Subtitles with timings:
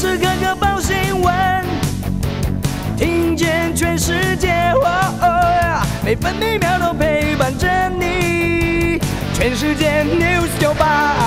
[0.00, 1.62] 时刻刻报新闻，
[2.96, 4.72] 听见全世界，
[6.02, 8.98] 每分每秒都陪伴着你。
[9.34, 11.18] 全世界 news 九八。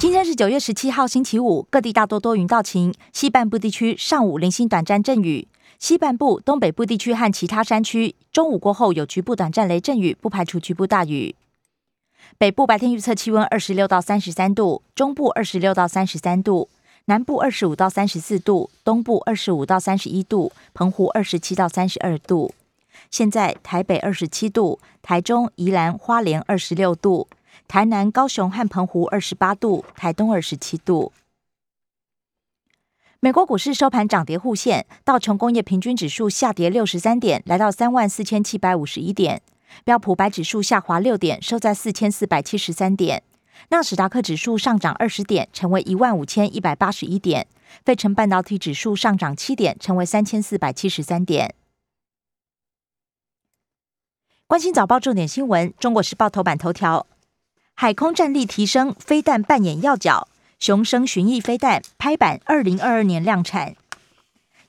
[0.00, 5.46] 今天是九月十七号，星期五，各地大多多云到晴，西半部地区上午零星短暂阵雨。
[5.78, 11.36] 西半部、东北部地区和其他山区，中午过后有局部短暂雷阵雨，不排除局部大雨。
[12.38, 16.68] 北部白天预测气温二十六到三十三度，中部二十六到三十三度，
[17.04, 22.52] 南部二十五到三十四度，东部二十五到三十一度，澎湖二十七到三十二度。
[23.10, 27.28] 现在台北二十七度，台中、宜兰花莲二十六度，
[27.68, 31.12] 台南、高雄和澎湖二十八度，台东二十七度。
[33.20, 39.38] 美国股市收盘涨跌互现，道琼工业平均指数下跌六十三点，来到三万四千七百五十一点；
[39.84, 43.20] 标普白指数下滑六点，收在四千四百七十三点；
[43.70, 47.44] 纳斯达克指数上涨二十点，成为一万五千一百八十一点；
[47.84, 51.54] 费城半导体指数上涨七点，成为三千四百七十三点。
[54.46, 57.06] 关心早报重点新闻，《中国时报》头版头条：
[57.74, 60.28] 海空战力提升，飞弹扮演要角。
[60.60, 63.74] 雄升巡弋飞弹拍板，二零二二年量产。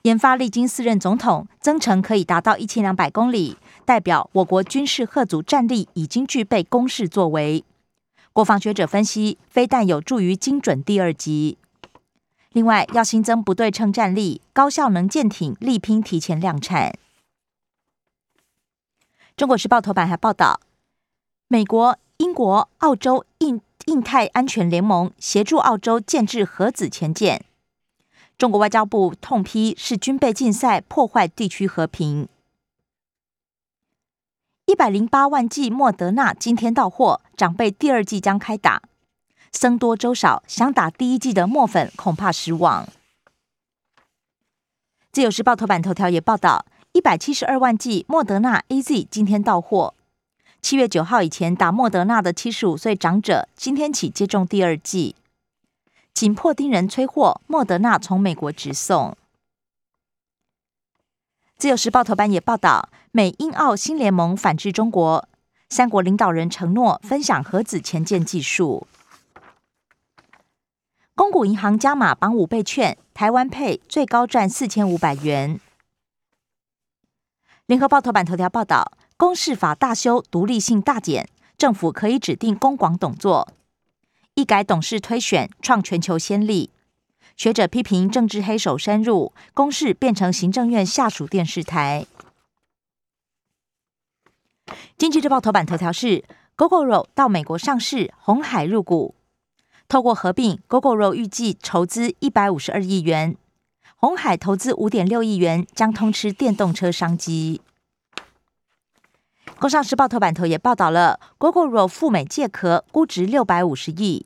[0.03, 7.63] 研发历经四任总统，增程可以达到一千两百公里，代表我国军事核组战力已经具备攻势作为。
[8.33, 11.57] 国防学者分析，非但有助于精准第二级。
[12.51, 16.93] 另外，要新增不对称战力，高效能舰艇力拼提前量产。
[19.37, 20.59] 中国时报头版还报道，
[21.47, 23.61] 美国、英国、澳洲、印。
[23.87, 27.43] 印太安全联盟协助澳洲建制核子潜舰。
[28.37, 32.27] 中国外交部痛批是军备竞赛，破坏地区和平。
[34.65, 38.81] 一百零八万剂莫德纳今天到货，长辈第二季将开打。
[39.51, 42.87] 僧多粥少，想打第一季的墨粉恐怕失望。
[45.11, 49.93] 自由时报头版头条也报道，一百七十二万剂莫德纳 A Z 今天到货。
[50.61, 55.15] 七月九号以前打莫德纳的七十五岁长者，今天起接种第二剂。
[56.13, 59.17] 紧迫盯人催货，莫德纳从美国直送。
[61.57, 65.27] 自由时报头版也报道，美英澳新联盟反制中国，
[65.69, 68.87] 三国领导人承诺分享核子前舰技术。
[71.15, 75.59] 公股银行加码绑五倍券，台湾配最高赚四千五百元。
[77.65, 78.93] 联合报头版头条报道。
[79.15, 83.47] 公示法大修，独立性大减，政府可以指定公广董座，
[84.35, 86.71] 一改董事推选，创全球先例。
[87.37, 92.07] 学者批评政治黑手深入，公示变成行政院下属电视台。
[94.97, 96.23] 经济日报头版头条是
[96.57, 99.13] ：GoGoRo 到美国上市，红海入股，
[99.87, 103.35] 透过合并，GoGoRo 预计筹资一百五十二亿元，
[103.97, 107.61] 红海投资五点六亿元，将通吃电动车商机。
[109.59, 114.25] 工商时报头版头也报道了，GoGoRo 赴美借壳，估值六百五十亿。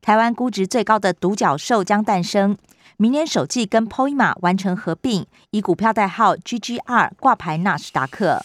[0.00, 2.56] 台湾估值最高的独角兽将诞生，
[2.96, 8.44] 明年首季跟 Poima 完成合并，以股票代号 GGR 挂牌纳斯达克。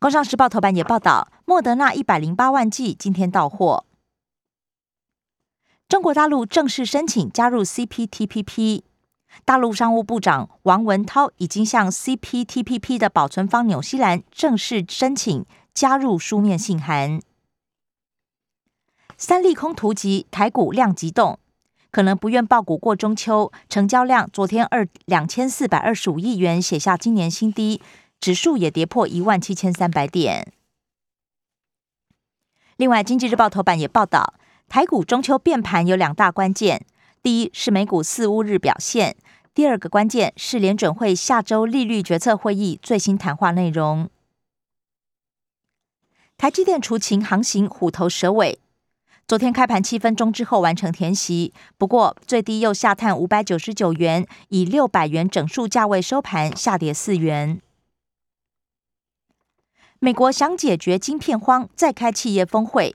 [0.00, 3.84] 工商时报头版也报道，莫德纳一百零八万剂今天到货。
[5.88, 8.82] 中国大陆正式申请加入 CPTPP。
[9.44, 17.20] 大陆商务部长王文涛已经向 CPTPP 的保存方纽西兰正式申请加入书面信函。
[19.16, 21.38] 三利空突袭，台股量急动，
[21.90, 27.80] 可能不愿爆股过中秋，成交量昨天二两千四百二十五亿元，写下今年新低，
[28.20, 30.52] 指数也跌破一万七千三百点。
[32.76, 34.34] 另外，经济日报头版也报道，
[34.68, 36.86] 台股中秋变盘有两大关键。
[37.22, 39.16] 第一是美股四乌日表现，
[39.52, 44.08] 第二个关键是联准会下周利率决策会议最新谈话内容。
[46.36, 48.60] 台积电除情航行虎头蛇尾，
[49.26, 57.60] 昨天开盘七分钟之后完成填息，不过最低又下探五百九十九元，以六百元整数价位收盘，下跌四元。
[59.98, 62.94] 美国想解决晶片荒，再开企业峰会。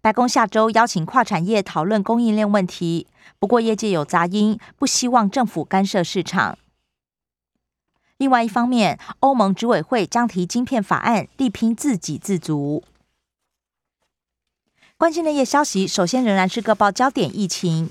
[0.00, 3.06] 白宫下周邀请跨产业讨论供应链问题，
[3.38, 6.58] 不过业界有杂音，不希望政府干涉市场。
[8.16, 12.84] 另外一方面，欧盟执委会将提晶片法案，力拼自给自足。
[14.96, 17.90] 关心的业消息，首先仍然是各报焦点疫情。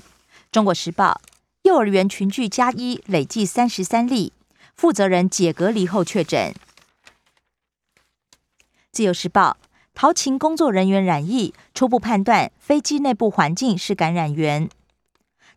[0.50, 1.20] 中国时报：
[1.62, 4.32] 幼儿园群聚加一，累计三十三例，
[4.74, 6.54] 负责人解隔离后确诊。
[8.90, 9.56] 自由时报。
[9.94, 14.68] 陶勤工作人员染疫，初步判断飞机内部环境是感染源。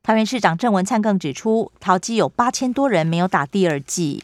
[0.03, 4.23] 桃园市长郑文灿更指出，桃机有八千多人没有打第二剂。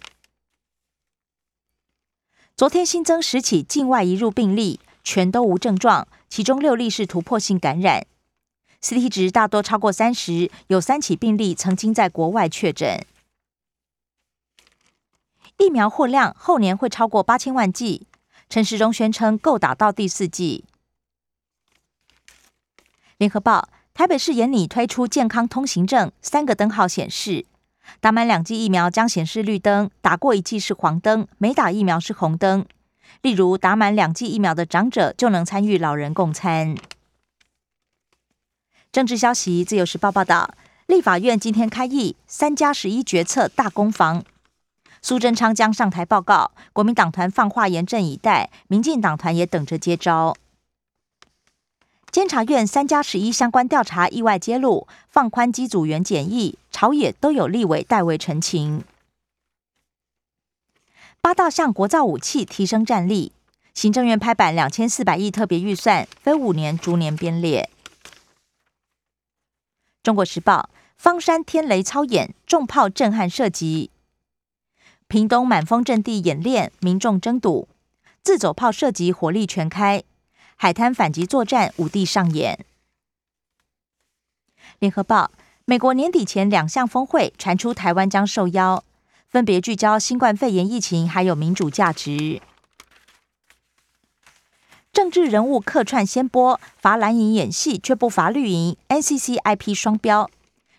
[2.56, 8.06] 昨天新增十起境外移入病例，全都无症状，其中六例是突破性感染
[8.84, 13.04] ，CT 值大多超过三十，有三起病例曾经在国外确诊。
[15.58, 18.06] 疫苗货量后年会超过八千万剂，
[18.51, 20.65] 陈时中宣称够打到第四季。
[23.15, 27.45] 联合报，台北市研拟推出健康通行证，三个灯号显示，
[28.01, 32.65] 打满两剂疫苗将显示绿灯，打过一剂是黄灯，没打疫苗是红灯。
[33.21, 36.75] 例如，打满两剂疫苗的长者就能参与老人共餐。
[38.92, 40.53] 政治消息，自由时报报道，
[40.88, 44.25] 立法院今天开议，三加十一决策大攻防。
[45.01, 50.38] 苏贞昌将上台报告，国民党团放话严阵以待，民进党团也等着接招。
[52.12, 58.83] 监察院三加十一相关调查意外揭露，放宽机组员检疫，朝野都有立委代为澄清。
[61.21, 63.31] 八大项国造武器提升战力，
[63.74, 67.69] 行政院拍板两千四百亿特别预算，分五年逐年编列。
[70.03, 73.91] 中国时报方山天雷操演，重炮震撼射击。
[75.12, 77.68] 屏东满风阵地演练，民众争睹
[78.24, 80.04] 自走炮射击火力全开，
[80.56, 82.63] 海滩反击作战五地上演。
[84.80, 85.30] 联合报：
[85.66, 88.86] 美国年底前两项峰会传出台湾将受邀，
[89.28, 92.42] 分别聚焦新冠肺炎疫情还有民主价值。
[94.94, 100.30] 政治人物客串先播，罚蓝营演戏却不罚绿营，NCC IP 双标，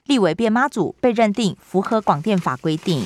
[0.07, 3.05] 立委变妈祖被认定符合广电法规定。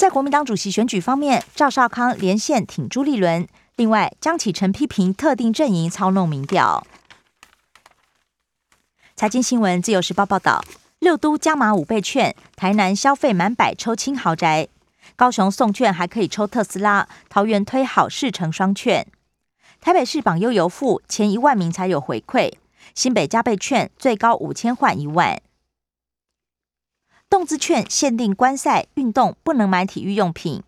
[0.00, 3.46] 在国民党主席选举方面，赵少康连线挺朱立伦。
[3.76, 6.86] 另外，江启臣批评特定阵营操弄民调。
[9.14, 10.64] 财经新闻自由时报报道：
[11.00, 14.68] 六都加码五倍券，台南消费满百抽轻豪宅，
[15.16, 19.06] 高雄送券还可以抽特斯拉，桃园推好事成双券，
[19.82, 22.50] 台北市榜优游富前一万名才有回馈，
[22.94, 25.42] 新北加倍券最高五千换一万。
[27.30, 30.64] 动资券限定观赛运动不能买体育用品，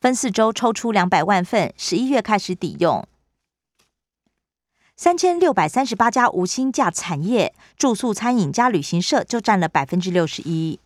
[0.00, 3.06] 分四周抽出两百万份，十一月开始抵用。
[4.96, 10.80] 三千六百三十八家无薪假产业，住宿、餐饮加旅行社就占了百分之六十一。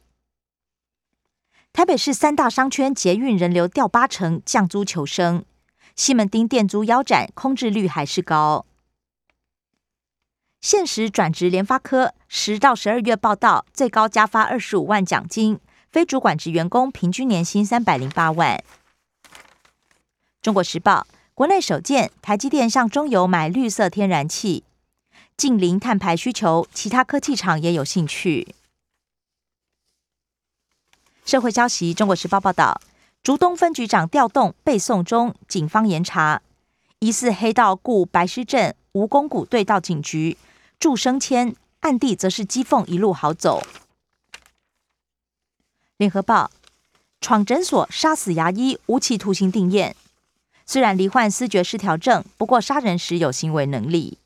[1.72, 5.44] 台北市三大商圈捷运人流掉八成，降租求生。
[5.94, 8.66] 西门町店租腰斩，空置率还是高。
[10.64, 15.60] 现实转职联发科十到十二月报道，最高加发二十五万奖金，
[15.92, 18.64] 非主管职员工平均年薪三百零八万。
[20.40, 24.64] 中国时报国内首见，台积电向中油买绿色天然气，
[25.36, 28.54] 近零碳排需求，其他科技厂也有兴趣。
[31.26, 32.80] 社会消息，中国时报报道，
[33.22, 36.40] 竹东分局长调动背送中，警方严查
[37.00, 40.38] 疑似黑道雇白狮镇蜈蚣谷队到警局。
[40.78, 43.62] 祝升迁，暗地则是讥讽一路好走。
[45.96, 46.50] 联合报
[47.20, 49.96] 闯诊所杀死牙医，无期徒刑定验。
[50.66, 54.18] 虽然罹患思觉失调症，不过杀人时有行为能力。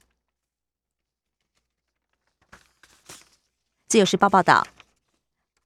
[3.86, 4.66] 自由时报报道，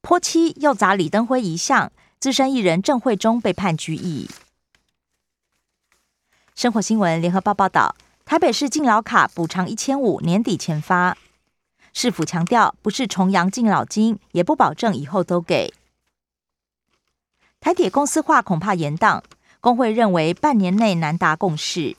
[0.01, 4.31] 泼漆又砸李登辉遗像，资深艺人郑慧中被判拘役。
[6.55, 7.97] 生活新闻，联合报报道。
[8.25, 11.17] 台北市敬老卡补偿一千五，年底前发。
[11.93, 15.75] 市府强调，不是重阳敬老金，也不保证以后都给。
[17.61, 19.23] 台铁公司化恐怕延宕，
[19.61, 21.97] 工会认为半年内难达共识。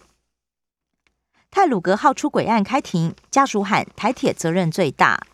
[1.51, 5.27] 泰鲁格号出轨案开庭，家属喊台铁责任最大。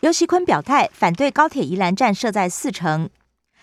[0.00, 3.10] 尤锡坤表态反对高铁宜兰站设在四城，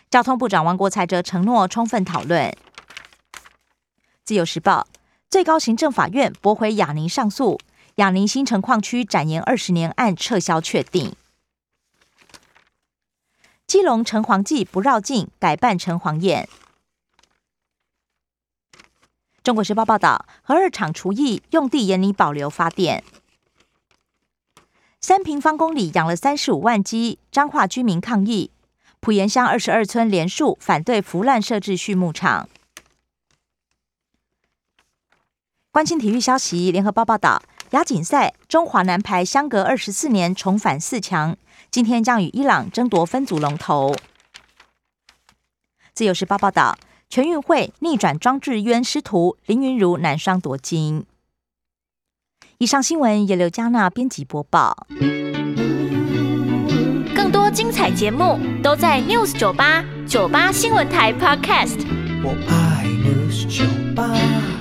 [0.09, 2.53] 交通部长王国才则承诺充分讨论。
[4.25, 4.85] 自由时报。
[5.29, 7.59] 最高行政法院驳回亚宁上诉，
[7.95, 11.13] 亚宁新城矿区展延二十年案撤销确定。
[13.67, 16.47] 基隆城隍祭不绕境，改办城隍宴。
[19.43, 23.03] 中国时报报道，核二厂除役用地严拟保留发电。
[25.01, 28.51] 三平方公里养了三十五万鸡，彰化居民抗议。
[28.99, 32.49] 埔盐乡二十二村连署反对腐烂设置畜牧场。
[35.75, 41.35] 关心体育消息，联合报报道，亚锦赛中华男排相隔二十四年重返四强，
[41.69, 43.93] 今天将与伊朗争夺分组龙头。
[45.93, 46.77] 自由时报报道，
[47.09, 51.05] 全运会逆转庄智渊师徒林云如男双夺金。
[52.59, 54.87] 以上新闻由刘嘉娜编辑播报。
[57.13, 61.85] 更多精彩节目都在 News 九八九八新闻台 Podcast。
[62.23, 64.54] 我爱 News 酒吧。